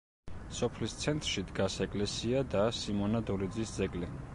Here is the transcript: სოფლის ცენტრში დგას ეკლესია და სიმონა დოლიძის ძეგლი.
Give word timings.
სოფლის 0.59 0.95
ცენტრში 1.03 1.45
დგას 1.51 1.77
ეკლესია 1.87 2.45
და 2.57 2.67
სიმონა 2.83 3.27
დოლიძის 3.33 3.81
ძეგლი. 3.81 4.17